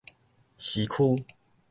[0.57, 1.25] 時區